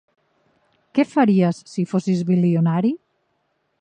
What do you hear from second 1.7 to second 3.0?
si fossis bilionari?